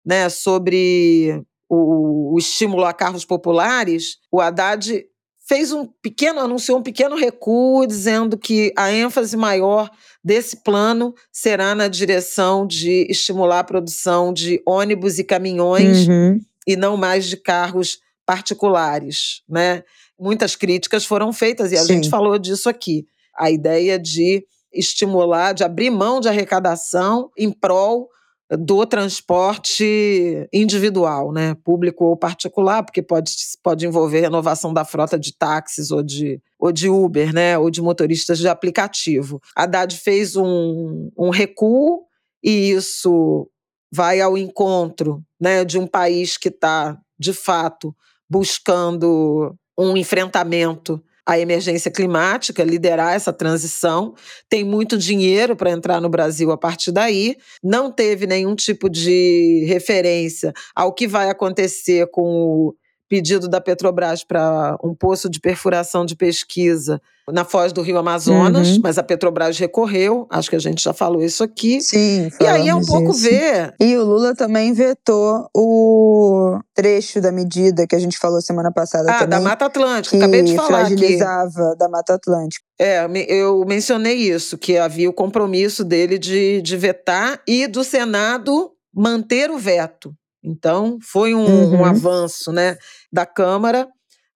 [0.05, 5.05] né, sobre o, o estímulo a carros populares, o Haddad
[5.47, 9.89] fez um pequeno, anunciou um pequeno recuo, dizendo que a ênfase maior
[10.21, 16.41] desse plano será na direção de estimular a produção de ônibus e caminhões uhum.
[16.67, 19.83] e não mais de carros particulares, né?
[20.19, 21.95] Muitas críticas foram feitas e a Sim.
[21.95, 23.05] gente falou disso aqui.
[23.35, 28.09] A ideia de estimular, de abrir mão de arrecadação em prol
[28.57, 33.31] do transporte individual, né, público ou particular, porque pode,
[33.63, 37.81] pode envolver renovação da frota de táxis ou de, ou de Uber, né, ou de
[37.81, 39.41] motoristas de aplicativo.
[39.55, 42.01] A Haddad fez um, um recuo
[42.43, 43.49] e isso
[43.91, 47.95] vai ao encontro né, de um país que está, de fato,
[48.29, 54.13] buscando um enfrentamento a emergência climática, liderar essa transição.
[54.49, 57.35] Tem muito dinheiro para entrar no Brasil a partir daí.
[57.63, 62.75] Não teve nenhum tipo de referência ao que vai acontecer com o
[63.11, 68.69] pedido da Petrobras para um poço de perfuração de pesquisa na foz do Rio Amazonas,
[68.69, 68.79] uhum.
[68.81, 71.81] mas a Petrobras recorreu, acho que a gente já falou isso aqui.
[71.81, 73.23] Sim, E aí é um pouco isso.
[73.23, 73.73] ver.
[73.81, 79.11] E o Lula também vetou o trecho da medida que a gente falou semana passada
[79.11, 79.29] ah, também.
[79.29, 81.77] da Mata Atlântica, acabei de falar fragilizava aqui.
[81.77, 82.65] da Mata Atlântica.
[82.79, 88.71] É, eu mencionei isso, que havia o compromisso dele de, de vetar e do Senado
[88.93, 90.13] manter o veto.
[90.43, 91.81] Então, foi um, uhum.
[91.81, 92.77] um avanço né,
[93.11, 93.87] da Câmara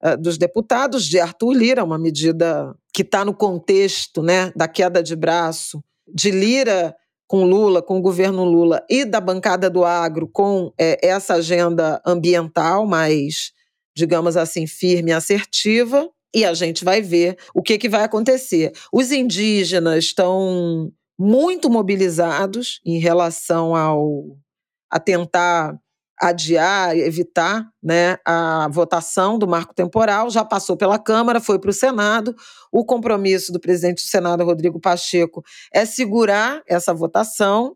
[0.03, 5.01] uh, dos Deputados, de Arthur Lira, uma medida que está no contexto né, da queda
[5.01, 6.95] de braço de Lira
[7.27, 12.01] com Lula, com o governo Lula e da bancada do agro com é, essa agenda
[12.05, 13.51] ambiental mais,
[13.95, 16.09] digamos assim, firme e assertiva.
[16.33, 18.73] E a gente vai ver o que, que vai acontecer.
[18.93, 24.37] Os indígenas estão muito mobilizados em relação ao
[24.91, 25.77] a tentar
[26.21, 31.73] adiar, evitar né, a votação do marco temporal, já passou pela Câmara, foi para o
[31.73, 32.35] Senado.
[32.71, 37.75] O compromisso do presidente do Senado, Rodrigo Pacheco, é segurar essa votação.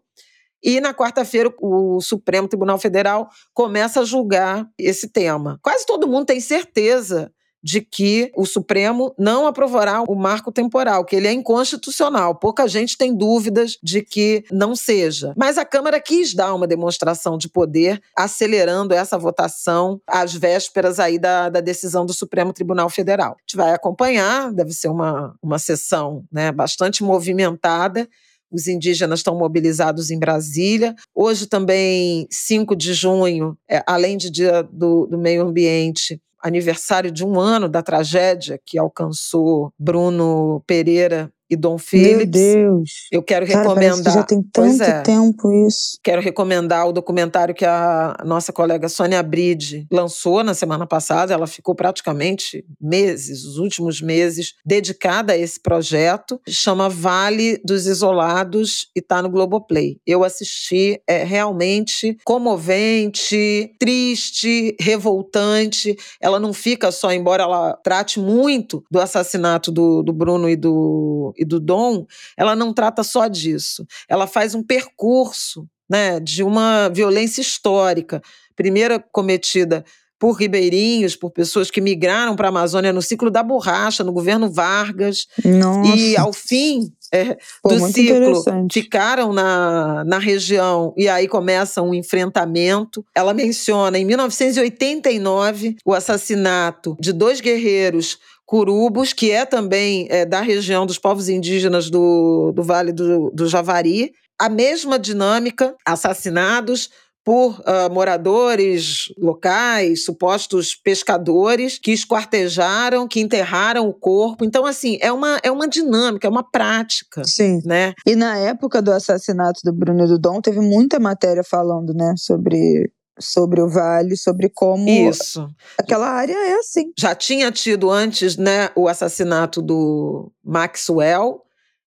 [0.64, 5.58] E na quarta-feira, o Supremo Tribunal Federal começa a julgar esse tema.
[5.62, 7.32] Quase todo mundo tem certeza
[7.64, 12.36] de que o Supremo não aprovará o marco temporal, que ele é inconstitucional.
[12.36, 15.34] Pouca gente tem dúvidas de que não seja.
[15.38, 21.20] Mas a Câmara quis dar uma demonstração de poder, acelerando essa votação às vésperas aí
[21.20, 23.32] da, da decisão do Supremo Tribunal Federal.
[23.32, 28.08] A gente vai acompanhar, deve ser uma, uma sessão né, bastante movimentada.
[28.52, 30.96] Os indígenas estão mobilizados em Brasília.
[31.14, 37.26] Hoje também, 5 de junho, é, além de Dia do, do Meio Ambiente, aniversário de
[37.26, 42.18] um ano da tragédia que alcançou Bruno Pereira e Dom Phillips.
[42.18, 43.08] Meu Deus.
[43.12, 44.04] Eu quero Cara, recomendar.
[44.04, 45.98] Que já tem tanto é, tempo isso.
[46.04, 51.34] Quero recomendar o documentário que a nossa colega Sônia Bride lançou na semana passada.
[51.34, 56.40] Ela ficou praticamente meses, os últimos meses, dedicada a esse projeto.
[56.48, 59.98] Chama Vale dos Isolados e está no Globoplay.
[60.06, 65.96] Eu assisti, é realmente comovente, triste, revoltante.
[66.22, 71.34] Ela não fica só, embora ela trate muito do assassinato do, do Bruno e do
[71.40, 72.06] e do dom,
[72.38, 73.86] ela não trata só disso.
[74.08, 78.22] Ela faz um percurso né, de uma violência histórica,
[78.56, 79.84] primeira cometida
[80.20, 84.52] por ribeirinhos, por pessoas que migraram para a Amazônia no ciclo da borracha, no governo
[84.52, 85.28] Vargas.
[85.46, 85.96] Nossa.
[85.96, 91.94] E ao fim é, Pô, do ciclo ficaram na, na região e aí começa um
[91.94, 93.04] enfrentamento.
[93.16, 98.20] Ela menciona em 1989 o assassinato de dois guerreiros
[98.50, 103.48] Curubos, que é também é, da região dos povos indígenas do, do Vale do, do
[103.48, 104.12] Javari.
[104.42, 106.90] A mesma dinâmica, assassinados
[107.24, 114.44] por uh, moradores locais, supostos pescadores que esquartejaram, que enterraram o corpo.
[114.44, 117.22] Então, assim, é uma, é uma dinâmica, é uma prática.
[117.26, 117.62] Sim.
[117.64, 117.94] Né?
[118.04, 122.92] E na época do assassinato do Bruno do Dom, teve muita matéria falando, né, sobre
[123.20, 125.48] sobre o vale, sobre como Isso.
[125.78, 126.92] aquela área é assim.
[126.98, 131.42] Já tinha tido antes, né, o assassinato do Maxwell,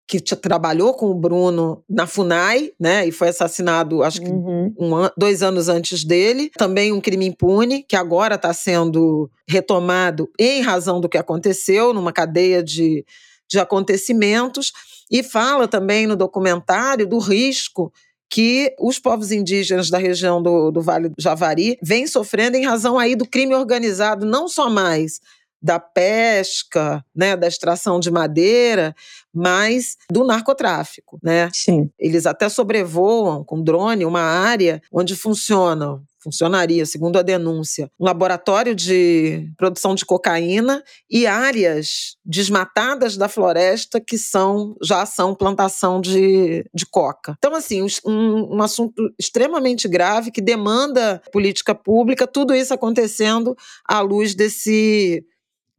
[0.07, 4.73] que trabalhou com o Bruno na Funai, né, e foi assassinado, acho que uhum.
[4.77, 6.51] um, dois anos antes dele.
[6.57, 12.11] Também um crime impune, que agora está sendo retomado em razão do que aconteceu, numa
[12.11, 13.05] cadeia de,
[13.49, 14.73] de acontecimentos.
[15.09, 17.91] E fala também no documentário do risco
[18.32, 22.97] que os povos indígenas da região do, do Vale do Javari vêm sofrendo em razão
[22.97, 25.19] aí do crime organizado, não só mais
[25.62, 28.95] da pesca, né, da extração de madeira,
[29.34, 31.49] mas do narcotráfico, né?
[31.53, 31.89] Sim.
[31.99, 38.76] Eles até sobrevoam com drone uma área onde funciona funcionaria, segundo a denúncia, um laboratório
[38.76, 46.64] de produção de cocaína e áreas desmatadas da floresta que são já são plantação de,
[46.74, 47.36] de coca.
[47.38, 53.55] Então, assim, um, um assunto extremamente grave que demanda política pública, tudo isso acontecendo
[53.88, 55.26] à luz desse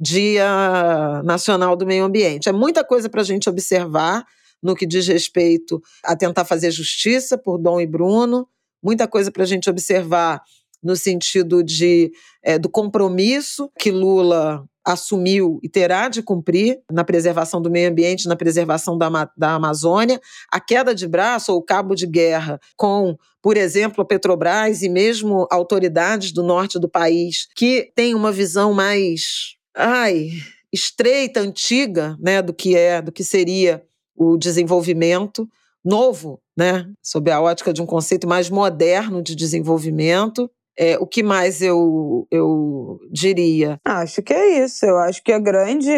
[0.03, 2.48] Dia Nacional do Meio Ambiente.
[2.48, 4.26] É muita coisa para a gente observar
[4.61, 8.48] no que diz respeito a tentar fazer justiça por Dom e Bruno,
[8.82, 10.42] muita coisa para a gente observar
[10.82, 12.11] no sentido de,
[12.42, 18.26] é, do compromisso que Lula assumiu e terá de cumprir na preservação do meio ambiente,
[18.26, 23.57] na preservação da, da Amazônia, a queda de braço ou cabo de guerra com, por
[23.57, 29.61] exemplo, a Petrobras e mesmo autoridades do norte do país que têm uma visão mais
[29.77, 30.31] ai,
[30.73, 33.83] estreita, antiga, né, do que é, do que seria
[34.16, 35.49] o desenvolvimento
[35.85, 40.51] novo, né, sob a ótica de um conceito mais moderno de desenvolvimento.
[40.79, 43.79] É, o que mais eu, eu diria?
[43.85, 44.87] Acho que é isso.
[44.87, 45.91] Eu acho que a grande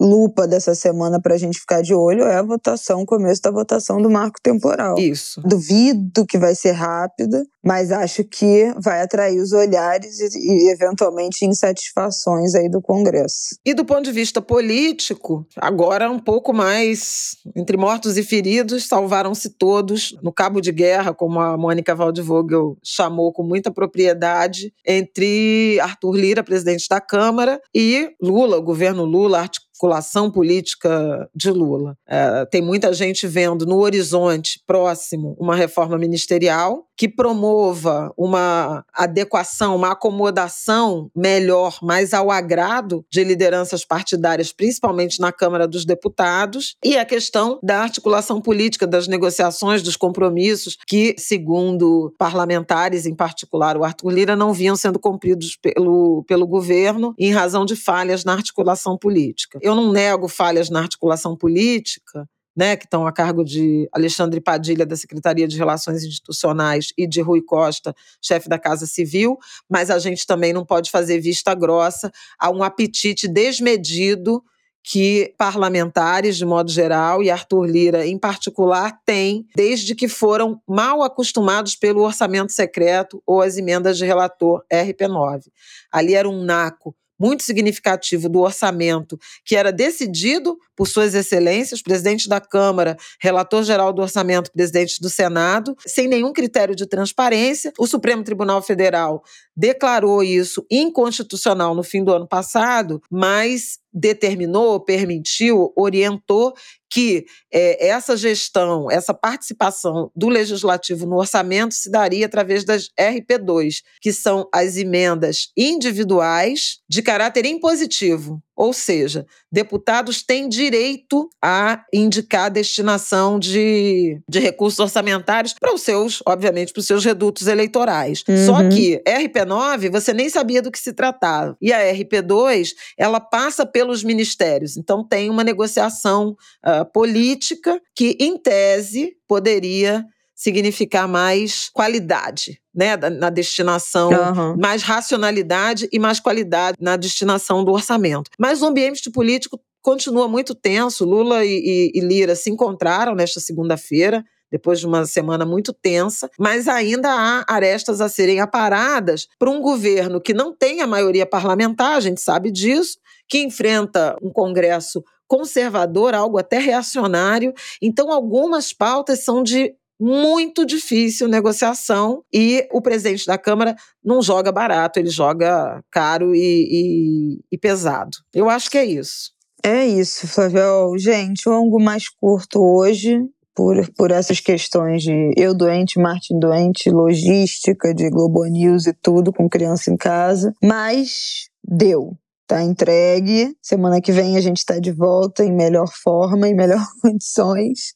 [0.00, 3.50] lupa dessa semana para a gente ficar de olho é a votação, o começo da
[3.50, 4.98] votação do marco temporal.
[4.98, 5.42] Isso.
[5.42, 11.44] Duvido que vai ser rápida, mas acho que vai atrair os olhares e, e, eventualmente
[11.44, 13.56] insatisfações aí do Congresso.
[13.64, 19.50] E do ponto de vista político, agora um pouco mais entre mortos e feridos, salvaram-se
[19.50, 26.16] todos no cabo de guerra, como a Mônica Waldvogel chamou com muita propriedade, entre Arthur
[26.16, 31.96] Lira, presidente da Câmara, e Lula, o governo Lula, articulação política de Lula.
[32.06, 39.76] É, tem muita gente vendo no horizonte próximo uma reforma ministerial que promova uma adequação,
[39.76, 46.96] uma acomodação melhor, mais ao agrado de lideranças partidárias, principalmente na Câmara dos Deputados, e
[46.96, 53.84] a questão da articulação política, das negociações, dos compromissos que, segundo parlamentares, em particular o
[53.84, 58.96] Arthur Lira, não vinham sendo cumpridos pelo, pelo governo em razão de falhas na articulação
[58.96, 59.58] política.
[59.62, 64.86] Eu não nego falhas na articulação política, né, que estão a cargo de Alexandre Padilha,
[64.86, 69.38] da Secretaria de Relações Institucionais, e de Rui Costa, chefe da Casa Civil,
[69.68, 74.42] mas a gente também não pode fazer vista grossa a um apetite desmedido
[74.86, 81.02] que parlamentares, de modo geral, e Arthur Lira em particular, têm desde que foram mal
[81.02, 85.44] acostumados pelo orçamento secreto ou as emendas de relator RP9.
[85.90, 92.28] Ali era um naco muito significativo do orçamento, que era decidido por suas excelências, presidente
[92.28, 97.72] da Câmara, relator geral do orçamento, presidente do Senado, sem nenhum critério de transparência.
[97.78, 99.22] O Supremo Tribunal Federal
[99.56, 106.52] declarou isso inconstitucional no fim do ano passado, mas determinou, permitiu, orientou
[106.90, 113.82] que é, essa gestão, essa participação do legislativo no orçamento se daria através das RP2,
[114.00, 118.42] que são as emendas individuais de caráter impositivo.
[118.56, 125.82] Ou seja, deputados têm direito a indicar a destinação de, de recursos orçamentários para os
[125.82, 128.22] seus, obviamente, para os seus redutos eleitorais.
[128.28, 128.46] Uhum.
[128.46, 131.56] Só que RP9 você nem sabia do que se tratava.
[131.60, 134.76] E a RP2, ela passa pelos ministérios.
[134.76, 140.04] Então tem uma negociação uh, política que, em tese, poderia
[140.34, 144.56] significar mais qualidade, né, na destinação, uhum.
[144.56, 148.30] mais racionalidade e mais qualidade na destinação do orçamento.
[148.38, 151.04] Mas o ambiente político continua muito tenso.
[151.04, 156.30] Lula e, e, e Lira se encontraram nesta segunda-feira depois de uma semana muito tensa,
[156.38, 161.26] mas ainda há arestas a serem aparadas para um governo que não tem a maioria
[161.26, 167.52] parlamentar, a gente sabe disso, que enfrenta um Congresso conservador, algo até reacionário.
[167.82, 174.50] Então, algumas pautas são de muito difícil negociação e o presidente da Câmara não joga
[174.50, 178.16] barato, ele joga caro e, e, e pesado.
[178.34, 179.32] Eu acho que é isso.
[179.64, 180.98] É isso, Flávio.
[180.98, 183.18] Gente, um longo mais curto hoje,
[183.54, 189.32] por, por essas questões de eu doente, Martin doente, logística de Globo News e tudo,
[189.32, 190.52] com criança em casa.
[190.62, 192.16] Mas deu.
[192.46, 193.56] Tá entregue.
[193.62, 197.94] Semana que vem a gente está de volta em melhor forma, em melhor condições.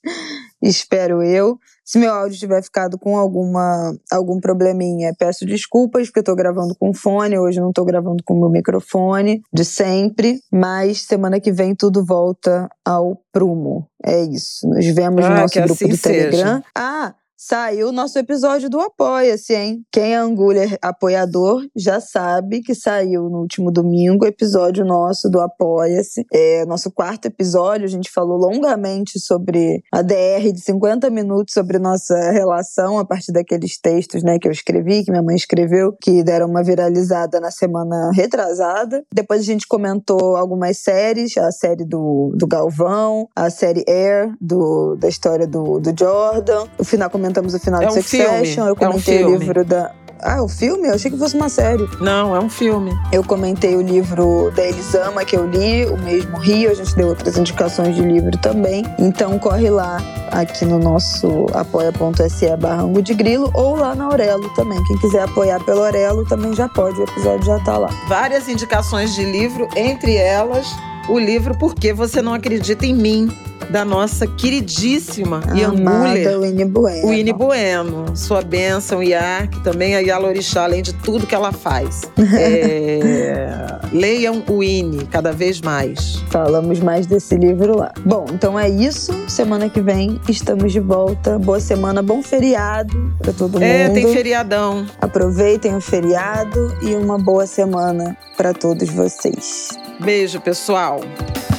[0.62, 1.58] Espero eu.
[1.84, 6.74] Se meu áudio tiver ficado com alguma algum probleminha, peço desculpas, porque eu tô gravando
[6.78, 11.50] com fone, hoje não tô gravando com o meu microfone de sempre, mas semana que
[11.50, 13.86] vem tudo volta ao prumo.
[14.04, 14.68] É isso.
[14.68, 16.56] Nos vemos ah, no nosso grupo assim do Telegram.
[16.56, 16.64] Seja.
[16.76, 19.84] Ah, Saiu o nosso episódio do Apoia-se, hein?
[19.92, 25.40] Quem é Angulha apoiador já sabe que saiu no último domingo o episódio nosso do
[25.40, 26.26] Apoia-se.
[26.32, 31.78] É nosso quarto episódio, a gente falou longamente sobre a DR de 50 minutos sobre
[31.78, 36.24] nossa relação a partir daqueles textos, né, que eu escrevi, que minha mãe escreveu, que
[36.24, 39.04] deram uma viralizada na semana retrasada.
[39.14, 44.96] Depois a gente comentou algumas séries, a série do, do Galvão, a série Air, do,
[44.96, 46.66] da história do, do Jordan.
[46.76, 48.70] O final comentamos o final é de um Succession, filme.
[48.70, 49.90] eu comentei é um o livro da.
[50.20, 50.88] Ah, o filme?
[50.88, 51.88] Eu achei que fosse uma série.
[52.00, 52.90] Não, é um filme.
[53.12, 56.72] Eu comentei o livro da Elisama que eu li, o mesmo Rio.
[56.72, 58.84] A gente deu outras indicações de livro também.
[58.98, 59.98] Então corre lá
[60.32, 64.82] aqui no nosso apoia.se barrango de grilo ou lá na Aurelo também.
[64.86, 67.90] Quem quiser apoiar pelo Aurelo também já pode, o episódio já tá lá.
[68.08, 70.66] Várias indicações de livro, entre elas
[71.08, 73.30] o livro Por que Você Não Acredita em Mim,
[73.70, 76.40] da nossa queridíssima Ian Buller.
[76.40, 77.08] Winnie Bueno.
[77.08, 78.16] Winnie Bueno.
[78.16, 82.02] Sua bênção, Iá, que também é Iá Lorixá, além de tudo que ela faz.
[82.36, 83.78] é...
[83.92, 86.22] Leiam o Winnie cada vez mais.
[86.30, 87.92] Falamos mais desse livro lá.
[88.04, 89.12] Bom, então é isso.
[89.28, 91.38] Semana que vem estamos de volta.
[91.38, 93.98] Boa semana, bom feriado para todo é, mundo.
[93.98, 94.86] É, tem feriadão.
[95.00, 99.70] Aproveitem o feriado e uma boa semana para todos vocês.
[100.00, 100.97] Beijo, pessoal.
[100.98, 101.57] Tchau!